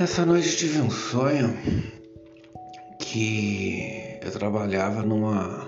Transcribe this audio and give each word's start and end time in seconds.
Essa 0.00 0.24
noite 0.24 0.56
tive 0.56 0.80
um 0.80 0.88
sonho 0.88 1.58
que 3.00 4.16
eu 4.22 4.30
trabalhava 4.30 5.02
numa. 5.02 5.66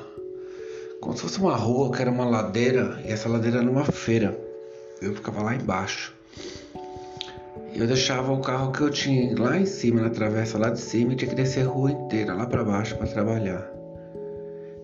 como 1.00 1.16
se 1.16 1.22
fosse 1.22 1.40
uma 1.40 1.56
rua 1.56 1.90
que 1.90 2.00
era 2.00 2.12
uma 2.12 2.24
ladeira 2.24 3.01
e 3.04 3.10
essa 3.10 3.28
ladeira 3.28 3.56
era 3.56 3.66
numa 3.66 3.85
feira. 3.85 4.38
Eu 5.03 5.16
ficava 5.16 5.42
lá 5.42 5.56
embaixo. 5.56 6.14
Eu 7.74 7.88
deixava 7.88 8.32
o 8.32 8.40
carro 8.40 8.71
que 8.71 8.82
eu 8.82 8.90
tinha 8.90 9.37
lá 9.37 9.58
em 9.58 9.66
cima, 9.66 10.01
na 10.01 10.10
travessa 10.10 10.56
lá 10.56 10.71
de 10.71 10.78
cima, 10.78 11.12
e 11.12 11.17
tinha 11.17 11.28
que 11.28 11.35
descer 11.35 11.67
a 11.67 11.69
rua 11.69 11.90
inteira, 11.90 12.33
lá 12.33 12.47
para 12.47 12.62
baixo, 12.62 12.97
para 12.97 13.08
trabalhar. 13.08 13.69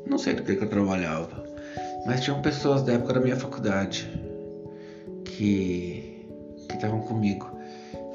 Não 0.05 0.19
sei 0.19 0.35
do 0.35 0.43
que, 0.43 0.57
que 0.57 0.65
eu 0.65 0.69
trabalhava, 0.69 1.45
mas 2.05 2.21
tinham 2.21 2.43
pessoas 2.43 2.83
da 2.83 2.95
época 2.95 3.13
da 3.13 3.21
minha 3.21 3.37
faculdade 3.37 4.11
que 5.25 6.27
estavam 6.69 7.01
comigo. 7.03 7.56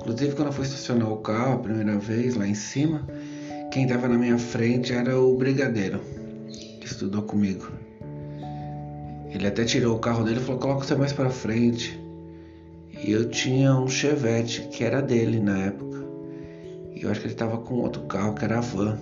Inclusive, 0.02 0.36
quando 0.36 0.48
eu 0.48 0.54
fui 0.54 0.66
estacionar 0.66 1.12
o 1.12 1.18
carro 1.18 1.54
a 1.54 1.60
primeira 1.60 1.96
vez 2.00 2.34
lá 2.36 2.48
em 2.48 2.56
cima, 2.56 3.06
quem 3.72 3.84
estava 3.84 4.08
na 4.08 4.18
minha 4.18 4.38
frente 4.38 4.92
era 4.92 5.20
o 5.20 5.38
brigadeiro, 5.38 6.02
que 6.80 6.88
estudou 6.88 7.22
comigo. 7.22 7.68
Ele 9.30 9.46
até 9.46 9.64
tirou 9.64 9.96
o 9.96 10.00
carro 10.00 10.24
dele 10.24 10.40
e 10.40 10.44
falou: 10.44 10.60
coloca 10.60 10.86
você 10.86 10.96
mais 10.96 11.14
para 11.14 11.30
frente. 11.30 12.00
E 12.92 13.12
eu 13.12 13.30
tinha 13.30 13.76
um 13.76 13.88
Chevette 13.88 14.68
que 14.70 14.84
era 14.84 15.02
dele 15.04 15.40
na 15.40 15.58
época. 15.58 16.04
E 16.96 17.04
eu 17.04 17.12
acho 17.12 17.22
que 17.22 17.28
ele 17.28 17.34
estava 17.34 17.60
com 17.60 17.76
outro 17.76 18.02
carro 18.04 18.34
que 18.34 18.44
era 18.44 18.58
a 18.58 18.62
van, 18.62 18.98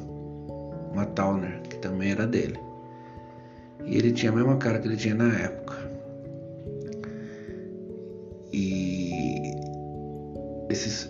uma 0.91 1.05
Towner, 1.05 1.61
que 1.61 1.77
também 1.77 2.11
era 2.11 2.27
dele. 2.27 2.59
E 3.85 3.95
ele 3.95 4.11
tinha 4.11 4.33
a 4.33 4.35
mesma 4.35 4.57
cara 4.57 4.79
que 4.79 4.87
ele 4.87 4.97
tinha 4.97 5.15
na 5.15 5.33
época. 5.33 5.77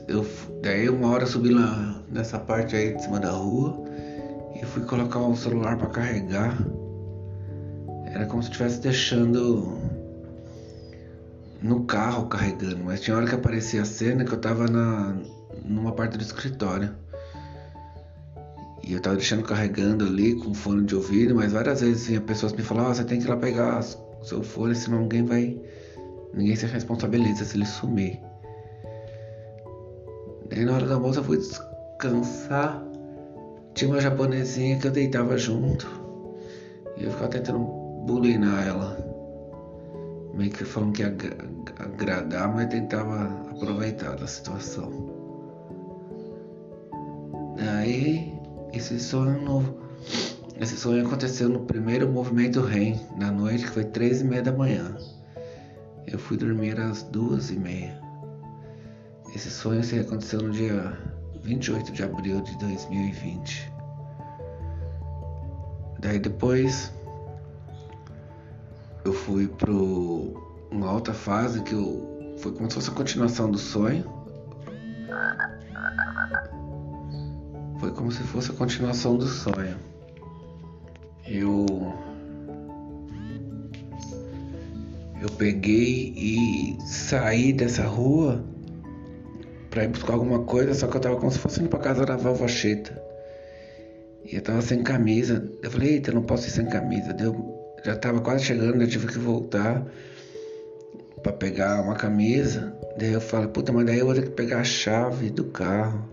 Eu, 0.07 0.25
daí 0.61 0.89
uma 0.89 1.09
hora 1.09 1.25
subi 1.25 1.49
lá 1.49 2.01
nessa 2.09 2.39
parte 2.39 2.75
aí 2.75 2.95
de 2.95 3.03
cima 3.03 3.19
da 3.19 3.31
rua 3.31 3.85
e 4.59 4.65
fui 4.65 4.83
colocar 4.83 5.19
o 5.19 5.35
celular 5.35 5.77
para 5.77 5.87
carregar. 5.87 6.57
Era 8.05 8.25
como 8.25 8.41
se 8.41 8.49
estivesse 8.49 8.81
deixando 8.81 9.77
no 11.61 11.83
carro 11.85 12.27
carregando, 12.27 12.83
mas 12.83 13.01
tinha 13.01 13.15
hora 13.15 13.27
que 13.27 13.35
aparecia 13.35 13.81
a 13.81 13.85
cena 13.85 14.23
que 14.23 14.33
eu 14.33 14.39
tava 14.39 14.67
na, 14.67 15.15
numa 15.63 15.91
parte 15.91 16.17
do 16.17 16.23
escritório. 16.23 16.95
E 18.83 18.93
eu 18.93 19.01
tava 19.01 19.17
deixando 19.17 19.43
carregando 19.43 20.05
ali 20.05 20.35
com 20.35 20.53
fone 20.53 20.85
de 20.85 20.95
ouvido, 20.95 21.35
mas 21.35 21.51
várias 21.51 21.81
vezes 21.81 22.07
vinha 22.07 22.21
pessoas 22.21 22.53
me 22.53 22.63
falavam, 22.63 22.91
oh, 22.91 22.95
você 22.95 23.03
tem 23.03 23.19
que 23.19 23.25
ir 23.25 23.29
lá 23.29 23.37
pegar 23.37 23.79
o 24.21 24.25
seu 24.25 24.41
fone, 24.41 24.73
senão 24.73 25.01
ninguém 25.01 25.23
vai. 25.25 25.61
ninguém 26.33 26.55
se 26.55 26.65
responsabiliza 26.65 27.45
se 27.45 27.55
ele 27.55 27.65
sumir. 27.65 28.28
Daí 30.59 30.65
na 30.65 30.73
hora 30.73 30.87
da 30.87 30.99
moça 30.99 31.21
eu 31.21 31.23
fui 31.23 31.37
descansar. 31.37 32.83
Tinha 33.73 33.91
uma 33.91 34.01
japonesinha 34.01 34.77
que 34.77 34.87
eu 34.87 34.91
deitava 34.91 35.37
junto. 35.37 35.87
E 36.97 37.05
eu 37.05 37.11
ficava 37.11 37.29
tentando 37.29 37.59
bulinar 38.05 38.67
ela 38.67 38.97
meio 40.33 40.51
que 40.51 40.65
falando 40.65 40.91
que 40.91 41.01
ia 41.01 41.15
agradar, 41.79 42.53
mas 42.53 42.67
tentava 42.67 43.29
aproveitar 43.51 44.17
da 44.17 44.27
situação. 44.27 44.91
Daí, 47.55 48.37
esse 48.73 48.99
sonho 48.99 49.41
novo. 49.41 49.79
Esse 50.59 50.75
sonho 50.75 51.07
aconteceu 51.07 51.47
no 51.47 51.61
primeiro 51.61 52.09
movimento 52.09 52.59
REM, 52.59 52.99
na 53.17 53.31
noite, 53.31 53.63
que 53.63 53.71
foi 53.71 53.85
três 53.85 54.19
e 54.19 54.25
meia 54.25 54.41
da 54.41 54.51
manhã. 54.51 54.93
Eu 56.05 56.19
fui 56.19 56.35
dormir 56.35 56.77
às 56.81 57.01
duas 57.03 57.49
e 57.49 57.57
meia. 57.57 58.08
Esse 59.35 59.51
sonho 59.51 59.81
aconteceu 60.01 60.41
no 60.41 60.51
dia 60.51 60.97
28 61.43 61.91
de 61.91 62.03
abril 62.03 62.41
de 62.41 62.57
2020. 62.57 63.71
Daí 65.99 66.19
depois 66.19 66.91
eu 69.05 69.13
fui 69.13 69.47
pro 69.47 70.33
uma 70.71 70.91
outra 70.91 71.13
fase 71.13 71.61
que 71.61 71.73
eu, 71.73 72.35
foi 72.37 72.53
como 72.53 72.69
se 72.69 72.75
fosse 72.75 72.89
a 72.89 72.93
continuação 72.93 73.51
do 73.51 73.57
sonho. 73.57 74.03
Foi 77.79 77.91
como 77.91 78.11
se 78.11 78.23
fosse 78.23 78.51
a 78.51 78.53
continuação 78.55 79.17
do 79.17 79.25
sonho. 79.25 79.77
Eu 81.25 81.65
eu 85.21 85.29
peguei 85.37 86.13
e 86.15 86.77
saí 86.85 87.51
dessa 87.51 87.85
rua 87.85 88.43
para 89.79 89.85
ir 89.85 89.89
buscar 89.91 90.13
alguma 90.13 90.39
coisa, 90.39 90.73
só 90.73 90.87
que 90.87 90.97
eu 90.97 90.99
tava 90.99 91.15
como 91.15 91.31
se 91.31 91.39
fosse 91.39 91.61
indo 91.61 91.69
pra 91.69 91.79
casa 91.79 92.05
da 92.05 92.17
vovó 92.17 92.45
Cheta. 92.49 93.01
E 94.25 94.35
eu 94.35 94.41
tava 94.41 94.61
sem 94.61 94.83
camisa. 94.83 95.49
Eu 95.63 95.71
falei, 95.71 95.93
eita, 95.93 96.11
eu 96.11 96.15
não 96.15 96.23
posso 96.23 96.47
ir 96.47 96.51
sem 96.51 96.65
camisa. 96.65 97.13
Deu 97.13 97.57
já 97.85 97.93
estava 97.93 98.19
quase 98.19 98.43
chegando, 98.43 98.81
eu 98.81 98.89
tive 98.89 99.07
que 99.07 99.17
voltar 99.17 99.85
para 101.23 101.31
pegar 101.31 101.81
uma 101.81 101.95
camisa. 101.95 102.75
Daí 102.97 103.13
eu 103.13 103.21
falei, 103.21 103.47
puta, 103.47 103.71
mas 103.71 103.85
daí 103.85 103.99
eu 103.99 104.05
vou 104.05 104.13
ter 104.13 104.23
que 104.23 104.31
pegar 104.31 104.59
a 104.59 104.63
chave 104.65 105.29
do 105.29 105.45
carro. 105.45 106.09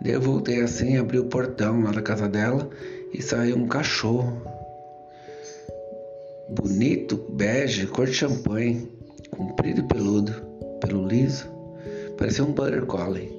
Daí 0.00 0.14
eu 0.14 0.20
voltei 0.22 0.62
assim, 0.62 0.96
abri 0.96 1.18
o 1.18 1.26
portão 1.26 1.82
lá 1.82 1.90
da 1.90 2.00
casa 2.00 2.26
dela 2.30 2.70
e 3.12 3.20
saiu 3.20 3.58
um 3.58 3.68
cachorro. 3.68 4.40
Bonito, 6.48 7.26
bege, 7.28 7.86
cor 7.88 8.06
de 8.06 8.14
champanhe, 8.14 8.90
comprido 9.30 9.80
e 9.82 9.86
peludo, 9.86 10.32
pelo 10.80 11.06
liso. 11.06 11.59
Parecia 12.20 12.44
um 12.44 12.52
Butter 12.52 12.84
Collie. 12.84 13.34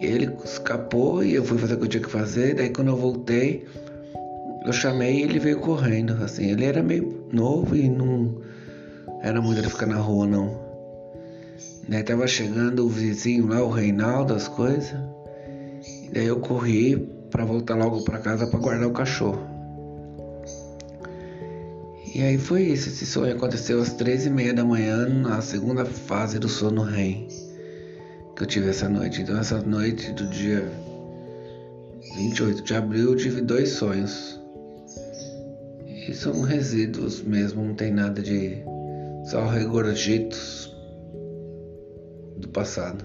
Ele 0.00 0.30
escapou 0.44 1.24
e 1.24 1.34
eu 1.34 1.44
fui 1.44 1.58
fazer 1.58 1.74
o 1.74 1.78
que 1.78 1.84
eu 1.84 1.88
tinha 1.88 2.02
que 2.04 2.08
fazer. 2.08 2.54
Daí 2.54 2.70
quando 2.70 2.86
eu 2.86 2.96
voltei, 2.96 3.66
eu 4.64 4.72
chamei 4.72 5.16
e 5.18 5.22
ele 5.22 5.40
veio 5.40 5.58
correndo, 5.58 6.12
assim. 6.22 6.52
Ele 6.52 6.64
era 6.64 6.84
meio 6.84 7.26
novo 7.32 7.74
e 7.74 7.88
não 7.88 8.40
era 9.22 9.42
muito 9.42 9.60
de 9.60 9.68
ficar 9.68 9.86
na 9.86 9.96
rua, 9.96 10.24
não. 10.24 10.56
Daí 11.88 12.04
tava 12.04 12.28
chegando 12.28 12.86
o 12.86 12.88
vizinho 12.88 13.48
lá, 13.48 13.60
o 13.60 13.70
Reinaldo, 13.70 14.32
as 14.32 14.46
coisas. 14.46 14.96
Daí 16.12 16.26
eu 16.26 16.38
corri 16.38 16.96
para 17.28 17.44
voltar 17.44 17.74
logo 17.74 18.04
para 18.04 18.20
casa 18.20 18.46
para 18.46 18.60
guardar 18.60 18.86
o 18.86 18.92
cachorro. 18.92 19.59
E 22.14 22.22
aí 22.22 22.38
foi 22.38 22.62
isso, 22.64 22.88
esse 22.88 23.06
sonho 23.06 23.34
aconteceu 23.34 23.80
às 23.80 23.92
três 23.92 24.26
e 24.26 24.30
meia 24.30 24.52
da 24.52 24.64
manhã, 24.64 25.08
na 25.08 25.40
segunda 25.40 25.84
fase 25.84 26.38
do 26.38 26.48
sono 26.48 26.82
REM 26.82 27.28
que 28.40 28.44
eu 28.44 28.48
tive 28.48 28.70
essa 28.70 28.88
noite. 28.88 29.20
Então 29.20 29.38
essa 29.38 29.60
noite 29.60 30.12
do 30.12 30.26
dia 30.28 30.66
28 32.16 32.62
de 32.62 32.74
abril 32.74 33.10
eu 33.10 33.16
tive 33.16 33.42
dois 33.42 33.68
sonhos. 33.68 34.40
E 35.86 36.14
são 36.14 36.40
resíduos 36.40 37.22
mesmo, 37.22 37.62
não 37.62 37.74
tem 37.74 37.92
nada 37.92 38.22
de. 38.22 38.56
só 39.26 39.46
regorgitos 39.46 40.74
do 42.38 42.48
passado. 42.48 43.04